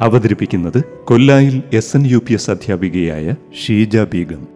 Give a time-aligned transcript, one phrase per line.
[0.00, 4.48] അവതരിപ്പിക്കുന്നത് കൊല്ലായിൽ S N U P S അധ്യാപികയായ ഷീജ ബീഗം.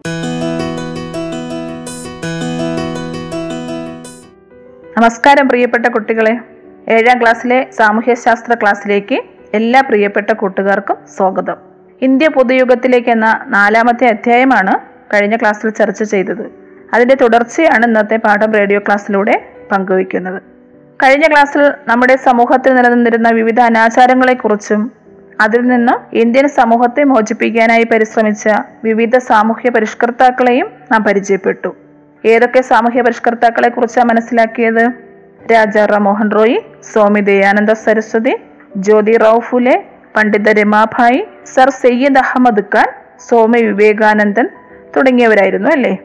[4.98, 6.38] നമസ്കാരം പ്രിയപ്പെട്ട കുട്ടികളെ.
[6.88, 9.23] ഏഴാം ക്ലാസ്സിലെ സാമൂഹ്യശാസ്ത്ര ക്ലാസ്സിലേക്ക്
[9.55, 11.57] എല്ലാ പ്രിയപ്പെട്ട കൂട്ടുകാർക്കും സ്വാഗതം.
[12.02, 14.79] ഇന്ത്യ പൊതുയുഗത്തിലേക്ക് എന്ന നാലാമത്തെ അധ്യായമാണ്
[15.15, 16.51] കഴിഞ്ഞ ക്ലാസ്സിൽ ചർച്ച ചെയ്തത്.
[16.95, 20.43] അതിന്റെ തുടർച്ചയാണ് ഇന്നത്തെ പാഠം റേഡിയോ ക്ലാസ്സിലൂടെ പങ്കുവയ്ക്കുന്നത്.
[21.02, 24.98] കഴിഞ്ഞ ക്ലാസ്സിൽ നമ്മുടെ സമൂഹത്തിൽ നിലനിന്നിരുന്ന വിവിധ അനാചാരങ്ങളെക്കുറിച്ചും
[25.41, 28.49] അതിൽ നിന്നും ഇന്ത്യൻ സമൂഹത്തെ മോചിപ്പിക്കാനായി പരിശ്രമിച്ച
[28.85, 31.76] വിവിധ സാമൂഹ്യ പരിഷ്കർത്താക്കളെയും നാം പരിചയപ്പെട്ടു.
[32.24, 34.90] ഏതൊക്കെ സാമൂഹ്യ പരിഷ്കർത്താക്കളെ കുറിച്ചാണ് മനസ്സിലാക്കിയത്?
[35.52, 38.37] രാജാ റാംമോഹൻ റോയി സ്വാമി ദയാനന്ദ സരസ്വതി
[38.77, 39.85] ജ്യോതി റാവു ഫുലെ
[40.16, 42.88] പണ്ഡിത രമാഭായി സർ സയ്യദ് അഹമ്മദ് ഖാൻ
[43.29, 44.49] സ്വാമി വിവേകാനന്ദൻ
[44.96, 45.99] തുടങ്ങിയവരായിരുന്നു അല്ലേ?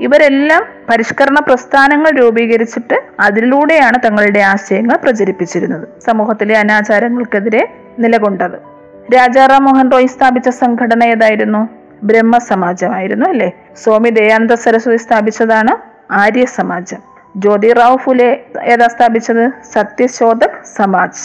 [0.00, 5.88] ഇവരെല്ലാം പരിഷ്കരണ പ്രസ്ഥാനങ്ങൾ രൂപീകരിച്ചിട്ട് അതിലൂടെയാണ് തങ്ങളുടെ ആശയങ്ങൾ പ്രചരിപ്പിച്ചിരുന്നത്.
[6.06, 7.68] സമൂഹത്തിലെ അനാചാരങ്ങൾക്കെതിരെ
[7.98, 8.71] നിലകൊണ്ടത്.
[9.10, 11.68] രാജാറാം മോഹൻ റോയ് സ്ഥാപിച്ച സംഘടന ഏതായിരുന്നു?
[12.02, 13.52] ബ്രഹ്മ സമാജമായിരുന്നു അല്ലേ?
[13.82, 15.72] സ്വാമി ദയാനന്ദ സരസ്വതി സ്ഥാപിച്ചതാണ്
[16.10, 17.00] ആര്യ സമാജം
[17.36, 19.62] ജ്യോതിറാവ് ഫുലെ ഏതാ സ്ഥാപിച്ചത്?
[19.72, 21.22] സത്യശോധക് സമാജ്.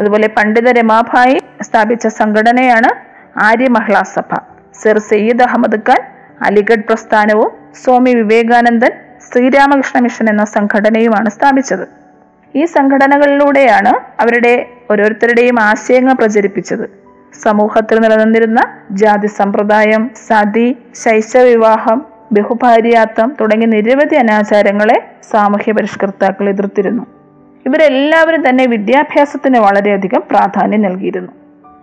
[0.00, 2.90] അതുപോലെ പണ്ഡിത രമാഭായി സ്ഥാപിച്ച സംഘടനയാണ്
[3.38, 4.30] ആര്യ മഹിളാ സഭ.
[4.82, 6.02] സർ സയ്യിദ് അഹമ്മദ് ഖാൻ
[6.42, 7.50] അലിഗഡ് പ്രസ്ഥാനവും
[7.84, 8.92] സ്വാമി വിവേകാനന്ദൻ
[9.32, 11.86] ശ്രീരാമകൃഷ്ണ മിഷൻ എന്ന സംഘടനയുമാണ് സ്ഥാപിച്ചത്.
[12.56, 17.04] ഈ സംഘടനകളിലൂടെയാണ് അവരുടെ ഓരോരുത്തരുടെയും ആശയങ്ങൾ പ്രചരിപ്പിച്ചത്.
[17.42, 27.06] സമൂഹത്തിൽ നിലനിന്നിരുന്ന ജാതി സമ്പ്രദായം സതി ശൈശവിവാഹം ബഹുഭാര്യാത്വം തുടങ്ങിയ നിരവധി അനാചാരങ്ങളെ സാമൂഹ്യ പരിഷ്കർത്താക്കൾ എതിർത്തിരുന്നു.
[27.66, 31.32] ഇവരെല്ലാവരും തന്നെ വിദ്യാഭ്യാസത്തിന് വളരെയധികം പ്രാധാന്യം നൽകിയിരുന്നു.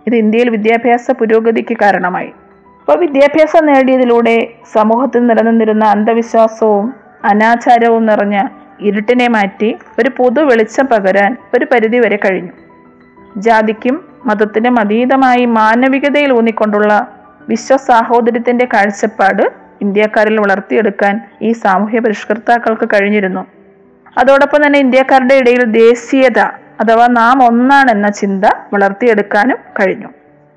[0.06, 2.26] ഇത് ഇന്ത്യയിൽ വിദ്യാഭ്യാസ പുരോഗതിക്ക് കാരണമായി.
[2.26, 8.42] അപ്പോൾ വിദ്യാഭ്യാസം നേടിയതിലൂടെ സമൂഹത്തിൽ നിലനിന്നിരുന്ന അന്ധവിശ്വാസവും അനാചാരവും നിറഞ്ഞ
[8.80, 12.50] ഇരുട്ടിനെ മാറ്റി ഒരു പൊതു വെളിച്ചം പകരാൻ ഒരു പരിധി വരെ കഴിഞ്ഞു.
[13.36, 23.46] ജാതിക്കും മതത്തിനും അതീതമായി മാനവികതയിൽ ഊന്നിക്കൊണ്ടുള്ള വിശ്വസാഹോദര്യത്തിന്റെ കാഴ്ചപ്പാട് ഇന്ത്യക്കാരിൽ വളർത്തിയെടുക്കാൻ ഈ സാമൂഹ്യ പരിഷ്കർത്താക്കൾക്ക് കഴിഞ്ഞിരുന്നു.
[24.18, 26.38] അതോടൊപ്പം തന്നെ ഇന്ത്യക്കാരുടെ ഇടയിൽ ദേശീയത
[26.80, 30.08] അഥവാ നാം ഒന്നാണെന്ന ചിന്ത വളർത്തിയെടുക്കാനും കഴിഞ്ഞു.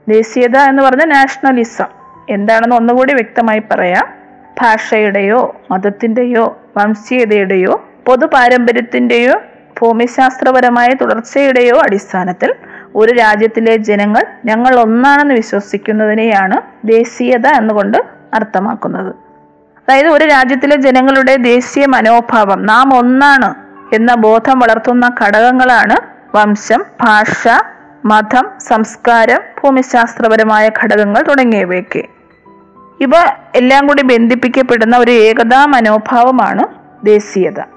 [0.09, 1.85] ദേശീയത എന്ന് പറഞ്ഞ നാഷണലിസം.
[2.29, 4.13] എന്താണെന്ന് ഒന്നുകൂടി വ്യക്തമായി പറയാം.
[4.61, 9.41] ഭാഷയുടെയോ മതത്തിന്റെയോ വംശീയതയുടെയോ പൊതു പാരമ്പര്യത്തിന്റെയോ
[9.81, 12.53] ഭൂമിശാസ്ത്രപരമായ തുടർച്ചയുടെയോ അടിസ്ഥാനത്തിൽ
[12.95, 17.97] ഒരു രാജ്യത്തിലെ ജനങ്ങൾ ഞങ്ങൾ ഒന്നാണെന്ന് വിശ്വസിക്കുന്നതിനെയാണ് ദേശീയത എന്നുകൊണ്ട്
[18.33, 19.25] അർത്ഥമാക്കുന്നത്.
[19.87, 23.55] അതായത് ഒരു രാജ്യത്തിലെ ജനങ്ങളുടെ ദേശീയ മനോഭാവം നാം ഒന്നാണ്
[23.95, 25.97] എന്ന ബോധം വളർത്തുന്ന ഘടകങ്ങളാണ്
[26.37, 27.47] വംശം ഭാഷ
[28.05, 32.03] മതം സംസ്കാരം ഭൂമിശാസ്ത്രപരമായ ഘടകങ്ങൾ തുടങ്ങിയവയൊക്കെ.
[33.01, 33.11] ഇവ
[33.55, 36.63] എല്ലാം കൂടി ബന്ധിപ്പിക്കപ്പെടുന്ന ഒരു ഏകതാ മനോഭാവമാണ്
[37.05, 37.74] ദേശീയത.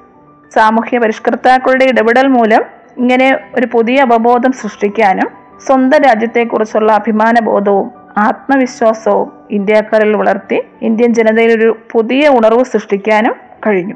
[0.54, 2.62] സാമൂഹ്യ പരിഷ്കർത്താക്കളുടെ ഇടപെടൽ മൂലം
[2.98, 5.28] ഇങ്ങനെ ഒരു പുതിയ അവബോധം സൃഷ്ടിക്കാനും
[5.66, 13.34] സ്വന്തം രാജ്യത്തെക്കുറിച്ചുള്ള അഭിമാനബോധവും ആത്മവിശ്വാസവും ഇന്ത്യക്കാരിൽ വളർത്തി ഇന്ത്യൻ ജനതയിൽ ഒരു പുതിയ ഉണർവ് സൃഷ്ടിക്കാനും
[13.66, 13.94] കഴിഞ്ഞു.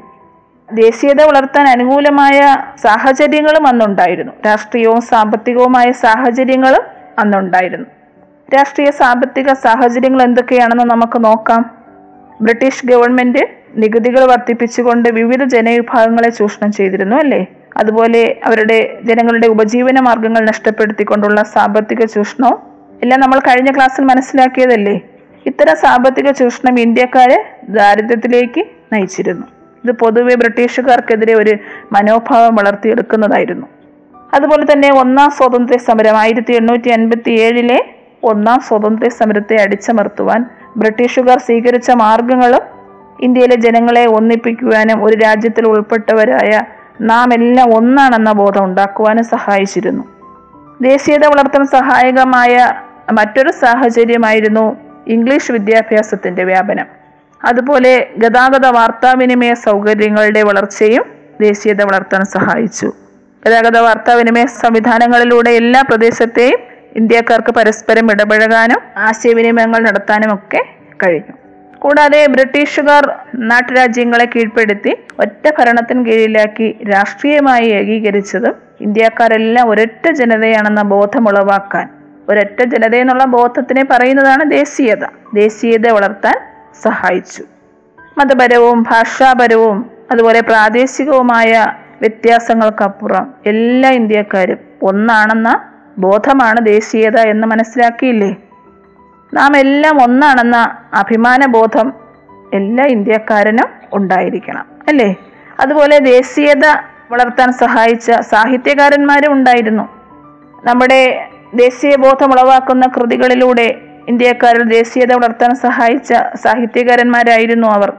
[0.73, 4.33] ദേശീയത വളർത്താൻ അനുകൂലമായ സാഹചര്യങ്ങളും അന്നുണ്ടായിരുന്നു.
[4.45, 6.81] രാഷ്ട്രീയവും സാമ്പത്തികവുമായ സാഹചര്യങ്ങളും
[7.19, 7.85] അന്നുണ്ടായിരുന്നു.
[8.55, 11.71] രാഷ്ട്രീയ സാമ്പത്തിക സാഹചര്യങ്ങൾ എന്തൊക്കെയാണെന്ന് നമുക്ക് നോക്കാം.
[12.41, 17.47] ബ്രിട്ടീഷ് ഗവൺമെന്റ് നികുതികൾ വർദ്ധിപ്പിച്ചുകൊണ്ട് വിവിധ ജനവിഭാഗങ്ങളെ ചൂഷണം ചെയ്തിരുന്നു അല്ലേ?
[17.77, 22.59] അതുപോലെ അവരുടെ ജനങ്ങളുടെ ഉപജീവന മാർഗങ്ങൾ നഷ്ടപ്പെടുത്തിക്കൊണ്ടുള്ള സാമ്പത്തിക ചൂഷണവും
[23.03, 25.01] എല്ലാം നമ്മൾ കഴിഞ്ഞ ക്ലാസ്സിൽ മനസ്സിലാക്കിയതല്ലേ?
[25.45, 29.47] ഇത്തരം സാമ്പത്തിക ചൂഷണം ഇന്ത്യക്കാരെ ദാരിദ്ര്യത്തിലേക്ക് നയിച്ചിരുന്നു.
[29.85, 31.57] ഇത് പൊതുവെ ബ്രിട്ടീഷുകാർക്കെതിരെ ഒരു
[31.91, 33.67] മനോഭാവം വളർത്തിയെടുക്കുന്നതായിരുന്നു.
[34.33, 37.85] അതുപോലെ തന്നെ ഒന്നാം സ്വാതന്ത്ര്യ സമരം ആയിരത്തി എണ്ണൂറ്റി അൻപത്തി ഏഴിലെ
[38.23, 40.45] ഒന്നാം സ്വാതന്ത്ര്യ സമരത്തെ അടിച്ചമർത്തുവാൻ
[40.77, 42.72] ബ്രിട്ടീഷുകാർ സ്വീകരിച്ച മാർഗങ്ങളും
[43.19, 46.61] ഇന്ത്യയിലെ ജനങ്ങളെ ഒന്നിപ്പിക്കുവാനും ഒരു രാജ്യത്തിൽ ഉൾപ്പെട്ടവരായ
[47.01, 50.03] നാം എല്ലാം ഒന്നാണെന്ന ബോധം ഉണ്ടാക്കുവാനും സഹായിച്ചിരുന്നു.
[50.81, 52.73] ദേശീയത വളർത്താൻ സഹായകമായ
[53.11, 54.75] മറ്റൊരു സാഹചര്യമായിരുന്നു
[55.07, 56.85] ഇംഗ്ലീഷ് വിദ്യാഭ്യാസത്തിന്റെ വ്യാപനം.
[57.45, 61.03] അതുപോലെ ഗതാഗത വാർത്താവിനിമയ സൗകര്യങ്ങളുടെ വളർച്ചയും
[61.41, 62.91] ദേശീയത വളർത്താൻ സഹായിച്ചു.
[63.45, 66.59] ഗതാഗത വാർത്താവിനിമയ സംവിധാനങ്ങളിലൂടെ എല്ലാ പ്രദേശത്തെയും
[66.95, 70.63] ഇന്ത്യക്കാർക്ക് പരസ്പരം ഇടപഴകാനും ആശയവിനിമയങ്ങൾ നടത്താനും ഒക്കെ
[71.03, 71.42] കഴിഞ്ഞു.
[71.83, 73.03] കൂടാതെ ബ്രിട്ടീഷുകാർ
[73.35, 81.89] നാട്ടുരാജ്യങ്ങളെ കീഴ്പ്പെടുത്തി ഒറ്റ ഭരണത്തിന് കീഴിലാക്കി രാഷ്ട്രീയമായി ഏകീകരിച്ചതും ഇന്ത്യക്കാരെല്ലാം ഒരൊറ്റ ജനതയാണെന്ന ബോധമുളവാക്കാൻ
[82.29, 85.03] ഒരൊറ്റ ജനത എന്നുള്ള ബോധത്തിനെ പറയുന്നതാണ് ദേശീയത.
[85.33, 86.37] ദേശീയത വളർത്താൻ
[86.83, 87.43] സഹായിച്ചു.
[88.17, 91.65] മതപരവും ഭാഷാപരവും അതുപോലെ പ്രാദേശികവുമായ
[92.01, 95.49] വ്യത്യാസങ്ങൾക്കപ്പുറം എല്ലാ ഇന്ത്യക്കാരും ഒന്നാണെന്ന
[95.97, 98.35] ബോധമാണ് ദേശീയത എന്ന് മനസ്സിലാക്കിയില്ലേ?
[99.33, 101.93] നാം എല്ലാം ഒന്നാണെന്ന അഭിമാനബോധം
[102.53, 105.15] എല്ലാ ഇന്ത്യക്കാരനും ഉണ്ടായിരിക്കണം അല്ലേ?
[105.59, 106.65] അതുപോലെ ദേശീയത
[107.11, 109.83] വളർത്താൻ സഹായിച്ച സാഹിത്യകാരന്മാരും ഉണ്ടായിരുന്നു.
[110.65, 117.93] നമ്മുടെ ദേശീയ ബോധം ഉളവാക്കുന്ന കൃതികളിലൂടെ ഇന്ത്യക്കാരിൽ ദേശീയത വളർത്താൻ സഹായിച്ച സാഹിത്യകാരന്മാരായിരുന്നു അവർ.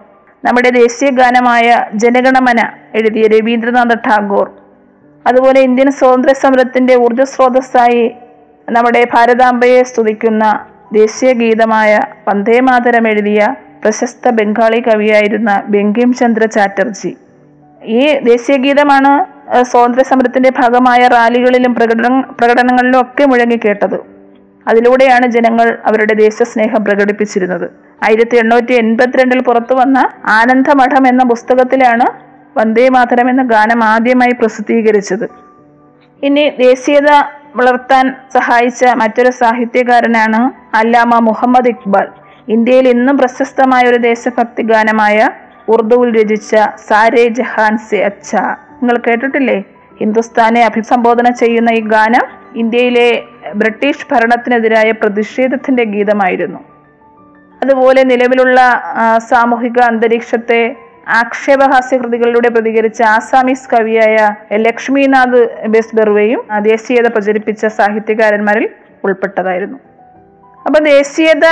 [0.45, 2.59] നമ്മുടെ ദേശീയ ഗാനമായ ജനഗണമന
[2.95, 4.51] എഴുതിയ രവീന്ദ്രനാഥ ടാഗോർ.
[5.27, 8.15] അതുപോലെ ഇന്ത്യൻ സ്വാതന്ത്ര്യ സമരത്തിന്റെ ഊർജസ്രോതസ്സായി
[8.71, 11.91] നമ്മുടെ ഭാരതാംബയെ സ്തുതിക്കുന്ന ദേശീയ ഗീതമായ
[12.29, 13.41] വന്ദേമാതരം എഴുതിയ
[13.83, 17.13] പ്രശസ്ത ബംഗാളി കവിയായിരുന്ന ബെങ്കിം ചന്ദ്ര ചാറ്റർജി.
[17.83, 19.13] ഈ ദേശീയ ഗീതമാണ്
[19.55, 23.97] ഏഹ്, സ്വാതന്ത്ര്യ സമരത്തിന്റെ ഭാഗമായ റാലികളിലും പ്രകടന പ്രകടനങ്ങളിലും ഒക്കെ മുഴങ്ങി കേട്ടത്
[24.67, 27.67] അതിലൂടെയാണ് ജനങ്ങൾ അവരുടെ ദേശസ്നേഹം പ്രകടിപ്പിച്ചിരുന്നത്.
[28.03, 29.99] ആയിരത്തി എണ്ണൂറ്റി എൺപത്തിരണ്ടിൽ പുറത്തു വന്ന
[30.39, 32.07] ആനന്ദമഠം എന്ന പുസ്തകത്തിലാണ്
[32.59, 35.27] വന്ദേ മാതരം എന്ന ഗാനം ആദ്യമായി പ്രസിദ്ധീകരിച്ചത്.
[36.23, 37.11] ഇനി ദേശീയത
[37.57, 40.41] വളർത്താൻ സഹായിച്ച മറ്റൊരു സാഹിത്യകാരനാണ്
[40.77, 42.09] അല്ലാമ മുഹമ്മദ് ഇക്ബാൽ.
[42.49, 45.31] ഇന്ത്യയിൽ ഇന്നും പ്രശസ്തമായ ഒരു ദേശഭക്തി ഗാനമായ
[45.69, 46.57] ഉറുദുവിൽ രചിച്ച
[46.89, 48.37] സാരേ ജഹാൻ സെ അച്ഛ.
[48.37, 49.65] നിങ്ങൾ കേട്ടിട്ടില്ലേ?
[50.01, 52.25] ഹിന്ദുസ്ഥാനെ അഭിസംബോധന ചെയ്യുന്ന ഈ ഗാനം
[52.57, 53.23] ഇന്ത്യയിലെ
[53.55, 56.61] ബ്രിട്ടീഷ് ഭരണത്തിനെതിരായ പ്രതിഷേധത്തിന്റെ ഗീതമായിരുന്നു.
[57.63, 58.61] അതുപോലെ നിലവിലുള്ള
[59.19, 60.63] സാമൂഹിക അന്തരീക്ഷത്തെ
[61.09, 68.69] ആക്ഷേപഹാസ്യ കൃതികളിലൂടെ പ്രതികരിച്ച ആസാമീസ് കവിയായ ലക്ഷ്മിനാഥ് ബെസ്ബെർവയും ദേശീയത പ്രചരിപ്പിച്ച സാഹിത്യകാരന്മാരിൽ
[69.05, 69.79] ഉൾപ്പെട്ടതായിരുന്നു.
[70.67, 71.47] അപ്പൊ ദേശീയത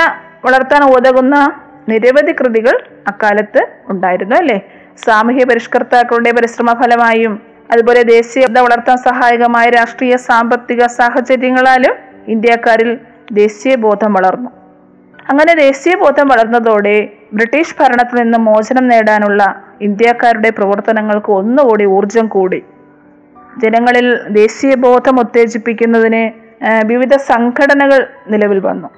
[0.45, 1.59] വളർത്താൻ ഉതകുന്ന
[1.89, 4.61] നിരവധി കൃതികൾ അക്കാലത്ത് ഉണ്ടായിരുന്നു അല്ലേ?
[5.05, 7.41] സാമൂഹ്യ പരിഷ്കർത്താക്കളുടെ പരിശ്രമ ഫലമായും
[7.71, 11.95] അതുപോലെ ദേശീയത വളർത്താൻ സഹായകമായ രാഷ്ട്രീയ സാമ്പത്തിക സാഹചര്യങ്ങളാലും
[12.27, 12.99] ഇന്ത്യക്കാരിൽ
[13.31, 14.49] ദേശീയ ബോധം വളർന്നു.
[15.29, 22.63] അങ്ങനെ ദേശീയ ബോധം വളർന്നതോടെ ബ്രിട്ടീഷ് ഭരണത്തിൽ നിന്ന് മോചനം നേടാനുള്ള ഇന്ത്യക്കാരുടെ പ്രവർത്തനങ്ങൾക്ക് ഒന്നുകൂടി ഊർജം കൂടി.
[23.57, 26.31] ജനങ്ങളിൽ ദേശീയ ബോധം ഉത്തേജിപ്പിക്കുന്നതിന്
[26.85, 28.89] വിവിധ സംഘടനകൾ നിലവിൽ വന്നു.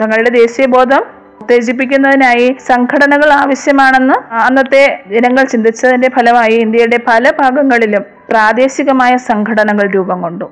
[0.00, 1.02] തങ്ങളുടെ ദേശീയ ബോധം
[1.40, 10.50] ഉത്തേജിപ്പിക്കുന്നതിനായി സംഘടനകൾ ആവശ്യമാണെന്ന് അന്നത്തെ ജനങ്ങൾ ചിന്തിച്ചതിന്റെ ഫലമായി ഇന്ത്യയുടെ പല ഭാഗങ്ങളിലും പ്രാദേശികമായ സംഘടനകൾ രൂപം കൊണ്ടു.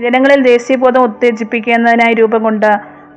[0.00, 2.64] ജനങ്ങളിൽ ദേശീയബോധം ഉത്തേജിപ്പിക്കുന്നതിനായി രൂപം കൊണ്ട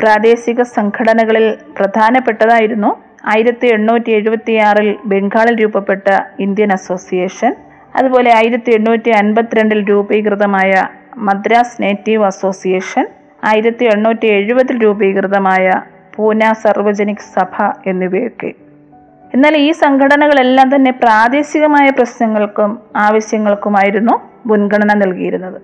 [0.01, 6.07] പ്രാദേശിക സംഘടനകളിൽ പ്രധാനപ്പെട്ടതായിരുന്നു ആയിരത്തി എണ്ണൂറ്റി എഴുപത്തി ആറിൽ ബംഗാളിൽ രൂപപ്പെട്ട
[6.39, 7.55] ഇന്ത്യൻ അസോസിയേഷൻ
[7.95, 10.87] അതുപോലെ ആയിരത്തി എണ്ണൂറ്റി അൻപത്തിരണ്ടിൽ രൂപീകൃതമായ
[11.17, 13.07] മദ്രാസ് നേറ്റീവ് അസോസിയേഷൻ
[13.43, 15.81] ആയിരത്തി എണ്ണൂറ്റി എഴുപതിൽ രൂപീകൃതമായ
[16.15, 18.53] പൂന സർവജനിക് സഭ എന്നിവയൊക്കെ.
[19.33, 24.11] എന്നാൽ ഈ സംഘടനകളെല്ലാം തന്നെ പ്രാദേശികമായ പ്രശ്നങ്ങൾക്കും ആവശ്യങ്ങൾക്കുമായിരുന്നു
[24.45, 25.61] മുൻഗണന നൽകിയിരുന്നത്.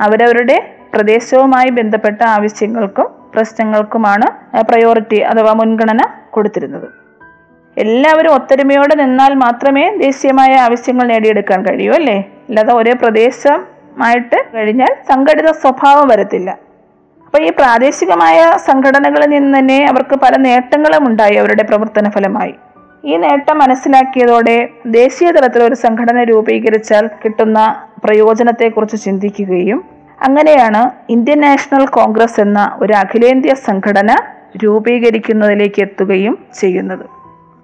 [0.00, 4.26] അവരവരുടെ പ്രദേശവുമായി ബന്ധപ്പെട്ട ആവശ്യങ്ങൾക്കും പ്രശ്നങ്ങൾക്കുമാണ്
[4.62, 6.00] പ്രയോറിറ്റി അഥവാ മുൻഗണന
[6.30, 7.03] കൊടുത്തിരുന്നത്.
[7.76, 12.18] എല്ലാവരും ഒത്തൊരുമയോടെ നിന്നാൽ മാത്രമേ ദേശീയമായ ആവശ്യങ്ങൾ നേടിയെടുക്കാൻ കഴിയൂ അല്ലേ?
[12.48, 16.50] അല്ലാതെ ഒരേ പ്രദേശമായിട്ട് കഴിഞ്ഞാൽ സംഘടിത സ്വഭാവം വരത്തില്ല.
[17.26, 18.38] അപ്പൊ ഈ പ്രാദേശികമായ
[18.68, 22.54] സംഘടനകളിൽ നിന്ന് തന്നെ അവർക്ക് പല നേട്ടങ്ങളും ഉണ്ടായി അവരുടെ പ്രവർത്തന ഫലമായി.
[23.04, 27.58] ഈ നേട്ടം മനസ്സിലാക്കിയതോടെ ദേശീയ തലത്തിൽ ഒരു സംഘടന രൂപീകരിച്ചാൽ കിട്ടുന്ന
[28.04, 29.84] പ്രയോജനത്തെക്കുറിച്ച് ചിന്തിക്കുകയും
[30.22, 34.10] അങ്ങനെയാണ് ഇന്ത്യൻ നാഷണൽ കോൺഗ്രസ് എന്ന ഒരു അഖിലേന്ത്യാ സംഘടന
[34.64, 37.04] രൂപീകരിക്കുന്നതിലേക്ക് എത്തുകയും ചെയ്യുന്നത്.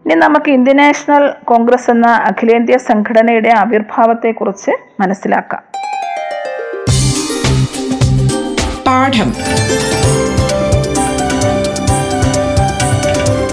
[0.07, 5.62] ഇനി നമുക്ക് ഇന്ത്യൻ നാഷണൽ കോൺഗ്രസ് എന്ന അഖിലേന്ത്യാ സംഘടനയുടെ ആവിർഭാവത്തെക്കുറിച്ച് മനസ്സിലാക്കാം.
[8.87, 9.35] പാഠം.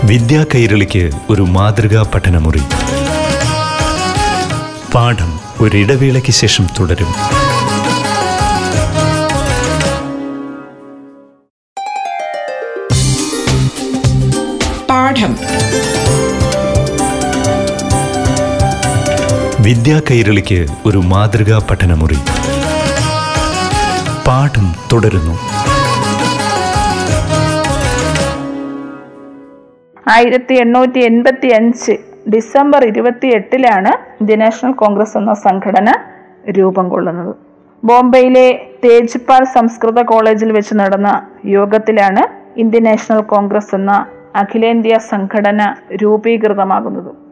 [0.08, 2.62] വിദ്യാ കൈരളിക്ക് ഒരു മാതൃകാ പഠനമുറി.
[4.94, 7.14] പാഠം ഒരിടവേളയ്ക്ക് ശേഷം തുടരും.
[14.90, 15.47] പാഠം.
[19.68, 22.18] വിദ്യാ കൈരളിക്ക് ഒരു മാതൃകാ പഠനമുറി.
[24.28, 25.34] പാഠം തുടരുന്നു.
[30.10, 31.92] ആയിരത്തി എണ്ണൂറ്റി എൺപത്തി അഞ്ച്
[32.30, 35.96] ഡിസംബർ ഇരുപത്തി എട്ടിലാണ് ഇന്ത്യൻ നാഷണൽ കോൺഗ്രസ് എന്ന സംഘടന
[36.52, 37.36] രൂപം കൊള്ളുന്നത്.
[37.84, 42.24] ബോംബെയിലെ തേജ്പാൽ സംസ്കൃത കോളേജിൽ വെച്ച് നടന്ന യോഗത്തിലാണ്
[42.60, 44.06] ഇന്ത്യൻ നാഷണൽ കോൺഗ്രസ് എന്ന
[44.36, 47.27] അഖിലേന്ത്യാ സംഘടന രൂപീകൃതമാകുന്നത്.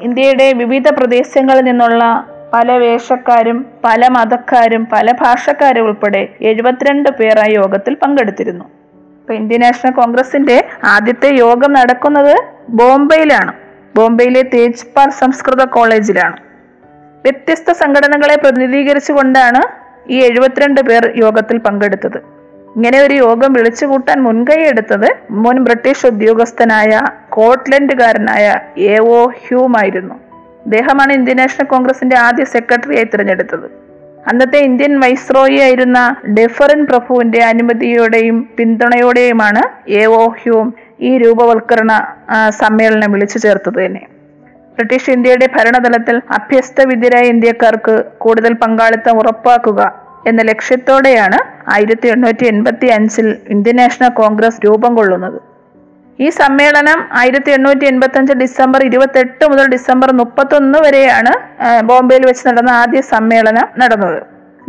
[0.00, 7.94] ഇന്ത്യയുടെ വിവിധ പ്രദേശങ്ങളിൽ നിന്നുള്ള പല വേഷക്കാരും പല മതക്കാരും പല ഭാഷക്കാരും ഉൾപ്പെടെ എഴുപത്തിരണ്ട് പേർ ആ യോഗത്തിൽ
[7.94, 8.64] പങ്കെടുത്തിരുന്നു.
[8.64, 12.36] ഇപ്പൊ ഇന്ത്യൻ നാഷണൽ കോൺഗ്രസിന്റെ ആദ്യത്തെ യോഗം നടക്കുന്നത്
[12.68, 13.52] ബോംബെയിലാണ്.
[13.96, 16.36] ബോംബെയിലെ തേജ്പാൽ സംസ്കൃത കോളേജിലാണ്.
[17.24, 19.62] വ്യത്യസ്ത സംഘടനകളെ പ്രതിനിധീകരിച്ചുകൊണ്ടാണ്
[20.10, 22.37] ഈ എഴുപത്തിരണ്ട് പേർ യോഗത്തിൽ പങ്കെടുത്തത്.
[22.76, 30.14] ഇങ്ങനെ ഒരു യോഗം വിളിച്ചുകൂട്ടാൻ മുൻകൈ എടുത്തത് മുൻ ബ്രിട്ടീഷ് ഉദ്യോഗസ്ഥനായ സ്കോട്ട്ലൻഡുകാരനായ എ ഒ ഹ്യൂം ആയിരുന്നു
[30.64, 33.66] അദ്ദേഹമാണ് ഇന്ത്യൻ നാഷണൽ കോൺഗ്രസിന്റെ ആദ്യ സെക്രട്ടറിയായി തിരഞ്ഞെടുത്തത്.
[34.28, 41.92] അന്നത്തെ ഇന്ത്യൻ വൈസ്രോയി ആയിരുന്ന ഡെഫറിൻ പ്രഭുവിന്റെ അനുമതിയോടെയും പിന്തുണയോടെയുമാണ് എ ഒ ഹ്യൂം ഈ രൂപവൽക്കരണ
[42.48, 44.06] സമ്മേളനം വിളിച്ചു ചേർത്തത് തന്നെ.
[44.74, 51.38] ബ്രിട്ടീഷ് ഇന്ത്യയുടെ ഭരണതലത്തിൽ അഭ്യസ്ത വിദ്യരായ ഇന്ത്യക്കാർക്ക് കൂടുതൽ പങ്കാളിത്തം ഉറപ്പാക്കുക എന്ന ലക്ഷ്യത്തോടെയാണ്
[51.74, 55.38] ആയിരത്തി എണ്ണൂറ്റി എൺപത്തി അഞ്ചിൽ ഇന്ത്യൻ നാഷണൽ കോൺഗ്രസ് രൂപം കൊള്ളുന്നത്.
[56.18, 61.32] ഈ സമ്മേളനം ആയിരത്തി എണ്ണൂറ്റി എൺപത്തി അഞ്ച് ഡിസംബർ ഇരുപത്തെട്ട് മുതൽ ഡിസംബർ മുപ്പത്തൊന്ന് വരെയാണ്
[61.90, 64.20] ബോംബെയിൽ വെച്ച് നടന്ന ആദ്യ സമ്മേളനം നടന്നത്.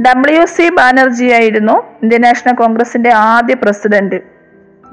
[0.07, 4.19] ഡബ്ല്യു സി ബാനർജി ആയിരുന്നു ഇന്ത്യൻ നാഷണൽ കോൺഗ്രസിന്റെ ആദ്യ പ്രസിഡന്റ്.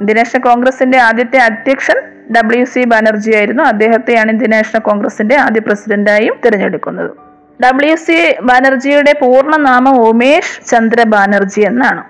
[0.00, 1.98] ഇന്ത്യൻ നാഷണൽ കോൺഗ്രസിന്റെ ആദ്യത്തെ അധ്യക്ഷൻ
[2.36, 7.25] ഡബ്ല്യു സി ബാനർജി ആയിരുന്നു അദ്ദേഹത്തെയാണ് ഇന്ത്യൻ നാഷണൽ കോൺഗ്രസിന്റെ ആദ്യ പ്രസിഡന്റായും തിരഞ്ഞെടുക്കുന്നത്.
[7.62, 12.04] ഡബ്ല്യു സി ബാനർജിയുടെ പൂർണനാമം ഉമേഷ് ചന്ദ്ര ബാനർജി എന്നാണ്.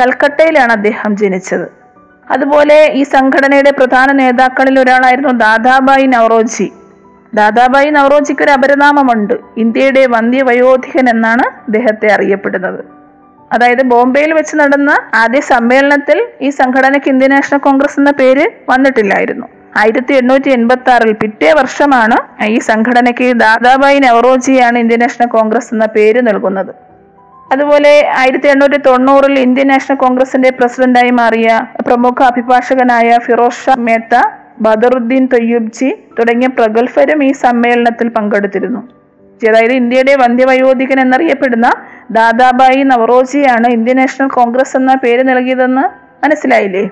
[0.00, 1.66] കൽക്കട്ടയിലാണ് അദ്ദേഹം ജനിച്ചത്.
[2.30, 6.72] അതുപോലെ ഈ സംഘടനയുടെ പ്രധാന നേതാക്കളിൽ ഒരാളായിരുന്നു ദാദാബായി നവറോജി.
[7.34, 9.34] ദാദാബായി നവറോജിക്ക് ഒരു അപരനാമമുണ്ട്.
[9.56, 12.84] ഇന്ത്യയുടെ വന്ധ്യവയോധികൻ എന്നാണ് അദ്ദേഹത്തെ അറിയപ്പെടുന്നത്.
[13.52, 19.46] അതായത് ബോംബെയിൽ വെച്ച് നടന്ന ആദ്യ സമ്മേളനത്തിൽ ഈ സംഘടനയ്ക്ക് ഇന്ത്യൻ നാഷണൽ കോൺഗ്രസ് എന്ന പേര് വന്നിട്ടില്ലായിരുന്നു.
[19.80, 26.20] ആയിരത്തി എണ്ണൂറ്റി എൺപത്തി ആറിൽ പിറ്റേ വർഷമാണ് ഈ സംഘടനയ്ക്ക് ദാദാബായി നവറോജിയാണ് ഇന്ത്യൻ നാഷണൽ കോൺഗ്രസ് എന്ന പേര്
[26.28, 26.72] നൽകുന്നത്.
[27.52, 31.48] അതുപോലെ ആയിരത്തി എണ്ണൂറ്റി തൊണ്ണൂറിൽ ഇന്ത്യൻ നാഷണൽ കോൺഗ്രസിന്റെ പ്രസിഡന്റായി മാറിയ
[31.86, 34.14] പ്രമുഖ അഭിഭാഷകനായ ഫിറോസ് ഷാ മേത്ത
[34.60, 38.80] ബദറുദ്ദീൻ തൊയ്യൂബ്ജി തുടങ്ങിയ പ്രഗത്ഭരും ഈ സമ്മേളനത്തിൽ പങ്കെടുത്തിരുന്നു.
[39.48, 41.68] അതായത് ഇന്ത്യയുടെ വന്ധ്യവയോധികൻ എന്നറിയപ്പെടുന്ന
[42.10, 45.84] ദാദാബായി നവറോജിയാണ് ഇന്ത്യൻ നാഷണൽ കോൺഗ്രസ് എന്ന പേര് നൽകിയതെന്ന്
[46.24, 46.84] മനസ്സിലായില്ലേ?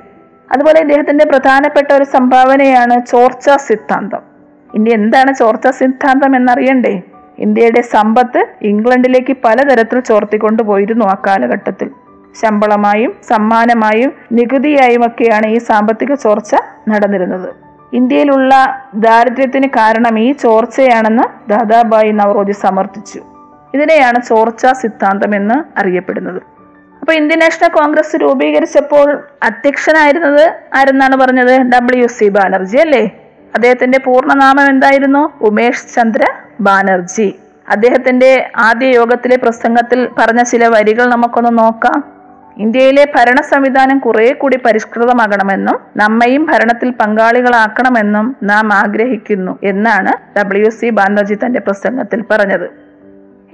[0.54, 4.18] അതുപോലെ ഇദ്ദേഹത്തിന്റെ പ്രധാനപ്പെട്ട ഒരു സംഭാവനയാണ് ചോർച്ച സിദ്ധാന്തം.
[4.75, 7.02] ഇനി എന്താണ് ചോർച്ച സിദ്ധാന്തം എന്നറിയണ്ടേ?
[7.38, 11.90] ഇന്ത്യയുടെ സമ്പത്ത് ഇംഗ്ലണ്ടിലേക്ക് പലതരത്തിൽ ചോർത്തിക്കൊണ്ടു പോയിരുന്നു ആ കാലഘട്ടത്തിൽ.
[12.42, 16.54] ശമ്പളമായും സമ്മാനമായും നികുതിയായും ഒക്കെയാണ് ഈ സാമ്പത്തിക ചോർച്ച
[16.88, 17.49] നടന്നിരുന്നത്.
[17.92, 18.54] ഇന്ത്യയിലുള്ള
[18.94, 23.20] ദാരിദ്ര്യത്തിന് കാരണം ഈ ചോർച്ചയാണെന്ന് ദാദാബായി നവറോജി സമർത്ഥിച്ചു.
[23.75, 26.53] ഇതിനെയാണ് ചോർച്ച സിദ്ധാന്തം എന്ന് അറിയപ്പെടുന്നത്.
[27.04, 31.61] അപ്പൊ ഇന്ത്യൻ നാഷണൽ കോൺഗ്രസ് രൂപീകരിച്ചപ്പോൾ അധ്യക്ഷനായിരുന്നത് ആരെന്നാണ് പറഞ്ഞത്?
[31.61, 33.11] ഡബ്ല്യു സി ബാനർജി അല്ലേ?
[33.54, 35.32] അദ്ദേഹത്തിന്റെ പൂർണനാമം എന്തായിരുന്നു?
[35.40, 36.23] ഉമേഷ് ചന്ദ്ര
[36.61, 37.38] ബാനർജി.
[37.68, 42.04] അദ്ദേഹത്തിന്റെ ആദ്യ യോഗത്തിലെ പ്രസംഗത്തിൽ പറഞ്ഞ ചില വരികൾ നമുക്കൊന്ന് നോക്കാം.
[42.56, 51.34] ഇന്ത്യയിലെ ഭരണ സംവിധാനം കുറെ കൂടി പരിഷ്കൃതമാകണമെന്നും നമ്മയും ഭരണത്തിൽ പങ്കാളികളാക്കണമെന്നും നാം ആഗ്രഹിക്കുന്നു എന്നാണ് ഡബ്ല്യു സി ബാനർജി
[51.34, 52.83] തന്റെ പ്രസംഗത്തിൽ പറഞ്ഞത്.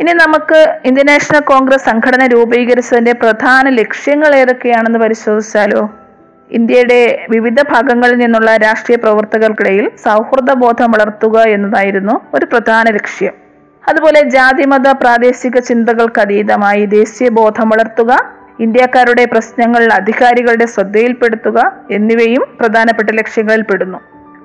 [0.01, 5.83] ഇനി നമുക്ക് ഇന്ത്യൻ നാഷണൽ കോൺഗ്രസ് സംഘടന രൂപീകരിച്ചതിന്റെ പ്രധാന ലക്ഷ്യങ്ങൾ ഏതൊക്കെയാണെന്ന് പരിശോധിച്ചാലോ?
[6.51, 13.35] ഇന്ത്യയുടെ വിവിധ ഭാഗങ്ങളിൽ നിന്നുള്ള രാഷ്ട്രീയ പ്രവർത്തകർക്കിടയിൽ സൗഹൃദ ബോധം വളർത്തുക എന്നതായിരുന്നു ഒരു പ്രധാന ലക്ഷ്യം.
[13.89, 18.13] അതുപോലെ ജാതിമത പ്രാദേശിക ചിന്തകൾക്ക് അതീതമായി ദേശീയ ബോധം വളർത്തുക
[18.61, 21.59] ഇന്ത്യക്കാരുടെ പ്രശ്നങ്ങൾ അധികാരികളുടെ ശ്രദ്ധയിൽപ്പെടുത്തുക
[21.91, 24.01] എന്നിവയും പ്രധാനപ്പെട്ട ലക്ഷ്യങ്ങളിൽ പെടുന്നു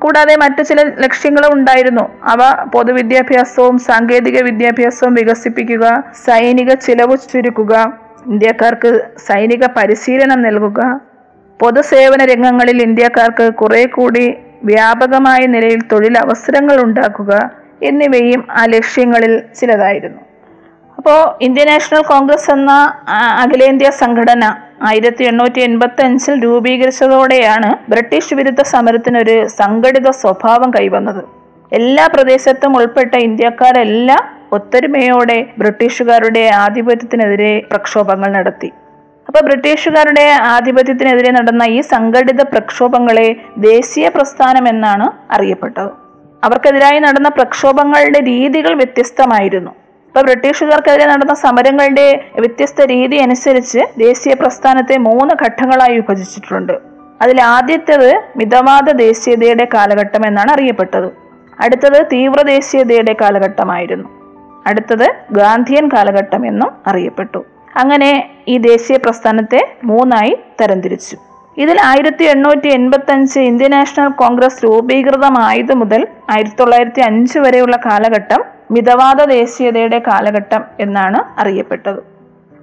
[0.05, 2.05] കൂടാതെ മറ്റു ചില ലക്ഷ്യങ്ങളും ഉണ്ടായിരുന്നു.
[2.23, 2.41] അവ
[2.73, 5.85] പൊതുവിദ്യാഭ്യാസവും സാങ്കേതിക വിദ്യാഭ്യാസവും വികസിപ്പിക്കുക
[6.25, 7.73] സൈനിക ചിലവ് ചുരുക്കുക
[8.27, 8.91] ഇന്ത്യക്കാർക്ക്
[9.27, 10.79] സൈനിക പരിശീലനം നൽകുക.
[11.59, 14.25] പൊതുസേവന രംഗങ്ങളിൽ ഇന്ത്യക്കാർക്ക് കുറെ കൂടി
[14.63, 17.33] വ്യാപകമായ നിലയിൽ തൊഴിലവസരങ്ങൾ ഉണ്ടാക്കുക
[17.83, 20.21] എന്നിവയും ആ ലക്ഷ്യങ്ങളിൽ ചിലതായിരുന്നു.
[20.97, 22.71] അപ്പോൾ ഇന്ത്യൻ നാഷണൽ കോൺഗ്രസ് എന്ന
[23.43, 24.43] അഖിലേന്ത്യാ സംഘടന
[24.83, 31.23] ആയിരത്തി എണ്ണൂറ്റി എൺപത്തി അഞ്ചിൽ രൂപീകരിച്ചതോടെയാണ് ബ്രിട്ടീഷ് വിരുദ്ധ സമരത്തിനൊരു സംഘടിത സ്വഭാവം കൈവന്നത്.
[31.73, 38.71] എല്ലാ പ്രദേശത്തും ഉൾപ്പെട്ട ഇന്ത്യക്കാരെല്ലാം ഒത്തൊരുമയോടെ ബ്രിട്ടീഷുകാരുടെ ആധിപത്യത്തിനെതിരെ പ്രക്ഷോഭങ്ങൾ നടത്തി.
[39.27, 45.89] അപ്പൊ ബ്രിട്ടീഷുകാരുടെ ആധിപത്യത്തിനെതിരെ നടന്ന ഈ സംഘടിത പ്രക്ഷോഭങ്ങളെ ദേശീയ പ്രസ്ഥാനം എന്നാണ് അറിയപ്പെട്ടത്.
[46.43, 49.84] അവർക്കെതിരായി നടന്ന പ്രക്ഷോഭങ്ങളുടെ രീതികൾ വ്യത്യസ്തമായിരുന്നു.
[50.15, 56.73] അപ്പൊ ബ്രിട്ടീഷുകാർക്കെതിരെ നടന്ന സമരങ്ങളുടെ വ്യത്യസ്ത രീതി അനുസരിച്ച് ദേശീയ പ്രസ്ഥാനത്തെ മൂന്ന് ഘട്ടങ്ങളായി വിഭജിച്ചിട്ടുണ്ട്.
[57.21, 61.09] അതിൽ ആദ്യത്തേത് മിതവാദ ദേശീയതയുടെ കാലഘട്ടം എന്നാണ് അറിയപ്പെട്ടത്.
[61.59, 64.09] അടുത്തത് തീവ്ര ദേശീയതയുടെ കാലഘട്ടമായിരുന്നു.
[64.67, 67.45] അടുത്തത് ഗാന്ധിയൻ കാലഘട്ടം എന്നും അറിയപ്പെട്ടു.
[67.75, 71.17] അങ്ങനെ ഈ ദേശീയ പ്രസ്ഥാനത്തെ മൂന്നായി തരംതിരിച്ചു.
[71.57, 78.54] ഇതിൽ ആയിരത്തി എണ്ണൂറ്റി എൺപത്തി അഞ്ച് ഇന്ത്യൻ നാഷണൽ കോൺഗ്രസ് രൂപീകൃതമായത് മുതൽ ആയിരത്തി തൊള്ളായിരത്തി അഞ്ച് വരെയുള്ള കാലഘട്ടം
[78.71, 81.99] മിതവാദ ദേശീയതയുടെ കാലഘട്ടം എന്നാണ് അറിയപ്പെട്ടത്.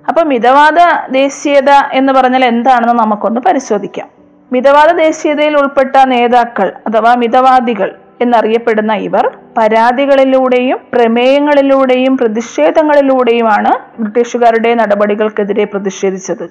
[0.09, 0.79] അപ്പൊ മിതവാദ
[1.11, 4.09] ദേശീയത എന്ന് പറഞ്ഞാൽ എന്താണെന്ന് നമുക്കൊന്ന് പരിശോധിക്കാം.
[4.53, 16.51] മിതവാദ ദേശീയതയിൽ ഉൾപ്പെട്ട നേതാക്കൾ അഥവാ മിതവാദികൾ എന്നറിയപ്പെടുന്ന ഇവർ പരാതികളിലൂടെയും പ്രമേയങ്ങളിലൂടെയും പ്രതിഷേധങ്ങളിലൂടെയുമാണ് ബ്രിട്ടീഷുകാരുടെ നടപടികൾക്കെതിരെ പ്രതിഷേധിച്ചത്.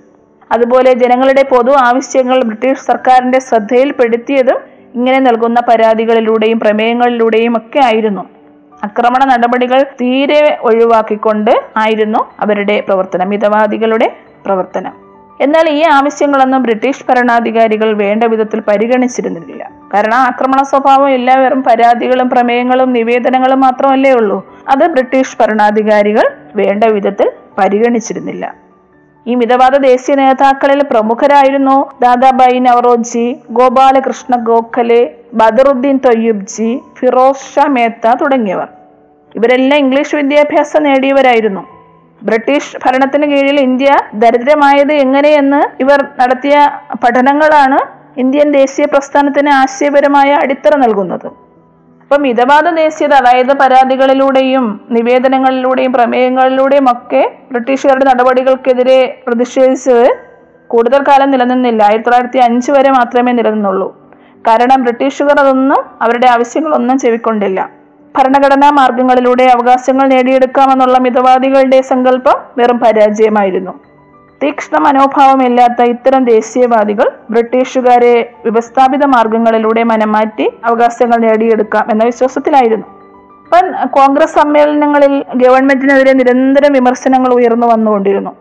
[0.51, 4.59] അതുപോലെ ജനങ്ങളുടെ പൊതു ആവശ്യങ്ങൾ ബ്രിട്ടീഷ് സർക്കാരിന്റെ ശ്രദ്ധയിൽപ്പെടുത്തിയതും
[4.95, 8.40] ഇങ്ങനെ നൽകുന്ന പരാതികളിലൂടെയും പ്രമേയങ്ങളിലൂടെയും ഒക്കെ ആയിരുന്നു.
[8.83, 15.11] ആക്രമണ നടപടികൾ തീരെ ഒഴിവാക്കിക്കൊണ്ട് ആയിരുന്നു അവരുടെ പ്രവർത്തനം മിതവാദികളുടെ പ്രവർത്തനം.
[15.41, 19.71] എന്നാൽ ഈ ആവശ്യങ്ങളൊന്നും ബ്രിട്ടീഷ് ഭരണാധികാരികൾ വേണ്ട വിധത്തിൽ പരിഗണിച്ചിരുന്നില്ല.
[19.93, 24.45] കാരണം ആക്രമണ സ്വഭാവം എല്ലാവരും പരാതികളും പ്രമേയങ്ങളും നിവേദനങ്ങളും മാത്രമല്ലേ ഉള്ളൂ.
[24.69, 28.55] അത് ബ്രിട്ടീഷ് ഭരണാധികാരികൾ വേണ്ട വിധത്തിൽ പരിഗണിച്ചിരുന്നില്ല.
[29.27, 38.67] ഈ മിതവാദ ദേശീയ നേതാക്കളിൽ പ്രമുഖരായിരുന്നു ദാദാബായി നവറോജി ഗോപാലകൃഷ്ണ ഗോഖലെ ബദറുദ്ദീൻ തൊയ്യുബ്ജി ഫിറോസ് ഷാ മേത്ത തുടങ്ങിയവർ.
[39.35, 41.61] ഇവരെല്ലാം ഇംഗ്ലീഷ് വിദ്യാഭ്യാസം നേടിയവരായിരുന്നു.
[42.23, 46.71] ബ്രിട്ടീഷ് ഭരണത്തിന് കീഴിൽ ഇന്ത്യ ദരിദ്രമായത് എങ്ങനെയെന്ന് ഇവർ നടത്തിയ
[47.03, 47.79] പഠനങ്ങളാണ്
[48.19, 51.25] ഇന്ത്യൻ ദേശീയ പ്രസ്ഥാനത്തിന് ആശയപരമായ അടിത്തറ നൽകുന്നത്.
[52.01, 60.17] അപ്പം മിതവാദ ദേശീയത അതായത് പരാതികളിലൂടെയും നിവേദനങ്ങളിലൂടെയും പ്രമേയങ്ങളിലൂടെയും ഒക്കെ ബ്രിട്ടീഷുകാരുടെ നടപടികൾക്കെതിരെ പ്രതിഷേധിച്ചത്
[60.67, 61.83] കൂടുതൽ കാലം നിലനിന്നില്ല.
[61.83, 64.00] ആയിരത്തി തൊള്ളായിരത്തി അഞ്ച് വരെ മാത്രമേ നിലനിന്നുള്ളൂ.
[64.47, 67.69] കാരണം ബ്രിട്ടീഷുകാർ അതൊന്നും അവരുടെ ആവശ്യങ്ങളൊന്നും ചെവിക്കൊണ്ടില്ല
[68.17, 73.71] ഭരണഘടനാ മാർഗങ്ങളിലൂടെ അവകാശങ്ങൾ നേടിയെടുക്കാമെന്നുള്ള മിതവാദികളുടെ സങ്കല്പം വെറും പരാജയമായിരുന്നു.
[74.43, 82.87] തീക്ഷ്ണ മനോഭാവമില്ലാത്ത ഇത്തരം ദേശീയവാദികൾ ബ്രിട്ടീഷുകാരെ വ്യവസ്ഥാപിത മാർഗങ്ങളിലൂടെ മനംമാറ്റി അവകാശങ്ങൾ നേടിയെടുക്കാം എന്ന വിശ്വാസത്തിലായിരുന്നു.
[83.45, 88.40] ഇപ്പം കോൺഗ്രസ് സമ്മേളനങ്ങളിൽ ഗവൺമെന്റിനെതിരെ നിരന്തരം വിമർശനങ്ങൾ ഉയർന്നു വന്നുകൊണ്ടിരുന്നു.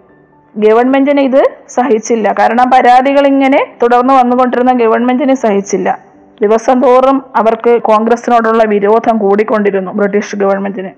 [0.57, 2.35] ഗവൺമെന്റിന് ഇത് സഹിച്ചില്ല.
[2.39, 5.99] കാരണം പരാതികൾ ഇങ്ങനെ തുടർന്ന് വന്നുകൊണ്ടിരുന്ന ഗവൺമെന്റിന് സഹിച്ചില്ല.
[6.43, 10.91] ദിവസം തോറും അവർക്ക് കോൺഗ്രസിനോടുള്ള വിരോധം കൂടിക്കൊണ്ടിരുന്നു ബ്രിട്ടീഷ് ഗവൺമെന്റിന്.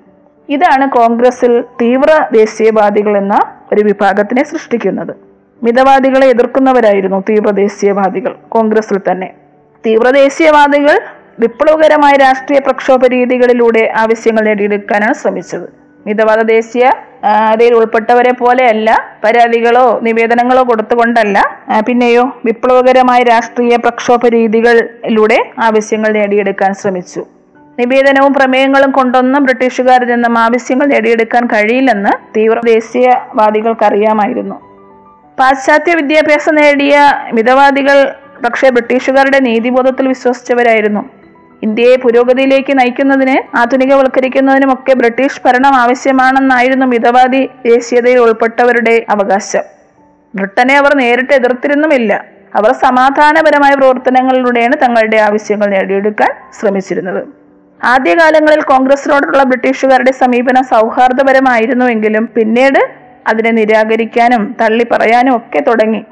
[0.49, 3.41] ഇതാണ് കോൺഗ്രസിൽ തീവ്ര ദേശീയവാദികൾ എന്ന
[3.73, 5.17] ഒരു വിഭാഗത്തിനെ സൃഷ്ടിക്കുന്നത്.
[5.63, 9.35] മിതവാദികളെ എതിർക്കുന്നവരായിരുന്നു തീവ്ര ദേശീയവാദികൾ കോൺഗ്രസിൽ തന്നെ.
[9.87, 10.99] തീവ്ര ദേശീയവാദികൾ
[11.41, 15.82] വിപ്ലവകരമായ രാഷ്ട്രീയ പ്രക്ഷോഭ രീതികളിലൂടെ ആവശ്യങ്ങൾ നേടിയെടുക്കാനാണ് ശ്രമിച്ചത്.
[16.07, 16.93] മിതവാദ ദേശീയ
[17.51, 18.89] അതിൽ ഉൾപ്പെട്ടവരെ പോലെയല്ല
[19.25, 21.39] പരാതികളോ നിവേദനങ്ങളോ കൊടുത്തുകൊണ്ടല്ല
[21.89, 27.23] പിന്നെയോ വിപ്ലവകരമായ രാഷ്ട്രീയ പ്രക്ഷോഭ രീതികളിലൂടെ ആവശ്യങ്ങൾ നേടിയെടുക്കാൻ ശ്രമിച്ചു.
[27.79, 34.55] നിവേദനവും പ്രമേയങ്ങളും കൊണ്ടൊന്നും ബ്രിട്ടീഷുകാരിൽ നിന്നും ആവശ്യങ്ങൾ നേടിയെടുക്കാൻ കഴിയില്ലെന്ന് തീവ്ര ദേശീയവാദികൾക്കറിയാമായിരുന്നു.
[35.39, 36.97] പാശ്ചാത്യ വിദ്യാഭ്യാസം നേടിയ
[37.33, 37.99] മിതവാദികൾ
[38.45, 41.03] പക്ഷേ ബ്രിട്ടീഷുകാരുടെ നീതിബോധത്തിൽ വിശ്വസിച്ചവരായിരുന്നു.
[41.63, 49.63] ഇന്ത്യയെ പുരോഗതിയിലേക്ക് നയിക്കുന്നതിന് ആധുനികവൽക്കരിക്കുന്നതിനുമൊക്കെ ബ്രിട്ടീഷ് ഭരണം ആവശ്യമാണെന്നായിരുന്നു മിതവാദി ദേശീയതയിൽ ഉൾപ്പെട്ടവരുടെ അവകാശം.
[50.35, 52.25] ബ്രിട്ടനെ അവർ നേരിട്ട് എതിർത്തിരുന്നുമില്ല.
[52.55, 57.23] അവർ സമാധാനപരമായ പ്രവർത്തനങ്ങളിലൂടെയാണ് തങ്ങളുടെ ആവശ്യങ്ങൾ നേടിയെടുക്കാൻ ശ്രമിച്ചിരുന്നത്.
[57.85, 62.81] ആദ്യകാലങ്ങളിൽ കോൺഗ്രസിനോടുള്ള ബ്രിട്ടീഷുകാരുടെ സമീപനം സൗഹാർദ്ദപരമായിരുന്നുവെങ്കിലും പിന്നീട്
[63.27, 66.05] അതിനെ നിരാകരിക്കാനും തള്ളിപ്പറയാനും ഒക്കെ തുടങ്ങി.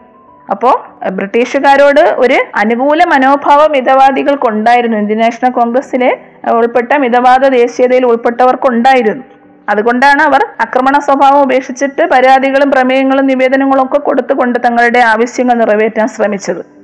[0.51, 4.97] അപ്പോൾ ബ്രിട്ടീഷുകാരോട് ഒരു അനുകൂല മനോഭാവം മിതവാദികൾക്കുണ്ടായിരുന്നു.
[4.97, 6.19] ഇന്ത്യൻ നാഷണൽ കോൺഗ്രസിലെ
[6.53, 9.25] ഉൾപ്പെട്ട മിതവാദ ദേശീയതയിൽ ഉൾപ്പെട്ടവർക്കുണ്ടായിരുന്നു.
[9.69, 16.81] അതുകൊണ്ടാണ് അവർ ആക്രമണ സ്വഭാവം ഉപേക്ഷിച്ചിട്ട് പരാതികളും പ്രമേയങ്ങളും നിവേദനങ്ങളും ഒക്കെ കൊടുത്തുകൊണ്ട് തങ്ങളുടെ ആവശ്യങ്ങൾ നിറവേറ്റാൻ ശ്രമിച്ചത്.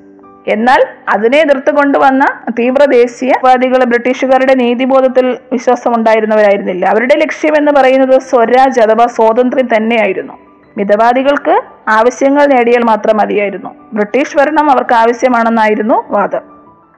[0.49, 2.25] എന്നാൽ അതിനെ എതിർത്ത് കൊണ്ടുവന്ന
[2.59, 6.87] തീവ്ര ദേശീയവാദികൾ ബ്രിട്ടീഷുകാരുടെ നീതിബോധത്തിൽ വിശ്വാസമുണ്ടായിരുന്നവരായിരുന്നില്ല.
[6.87, 10.46] അവരുടെ ലക്ഷ്യം എന്ന് പറയുന്നത് സ്വരാജ് അഥവാ സ്വാതന്ത്ര്യം തന്നെയായിരുന്നു.
[10.77, 13.71] മിതവാദികൾക്ക് ആവശ്യങ്ങൾ നേടിയാൽ മാത്രം മതിയായിരുന്നു.
[13.93, 16.41] ബ്രിട്ടീഷ് ഭരണം അവർക്ക് ആവശ്യമാണെന്നായിരുന്നു വാദം.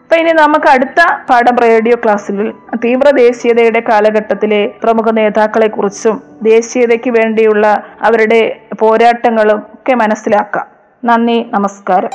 [0.02, 2.50] അപ്പൊ ഇനി നമുക്ക് അടുത്ത പാഠം റേഡിയോ ക്ലാസ്സിൽ
[2.84, 10.66] തീവ്ര ദേശീയതയുടെ കാലഘട്ടത്തിലെ പ്രമുഖ നേതാക്കളെ കുറിച്ചും ദേശീയതയ്ക്ക് വേണ്ടിയുള്ള അവരുടെ പോരാട്ടങ്ങളും ഒക്കെ മനസ്സിലാക്കാം.
[11.04, 12.10] നന്ദി നമസ്കാരം.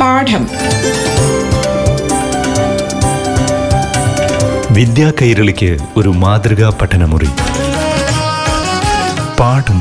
[0.00, 0.48] പാഠം.
[4.74, 7.28] വിദ്യാ കൈരളിക്ക് ഒരു മാതൃകാ പഠനമുറി.
[9.40, 9.78] പാഠം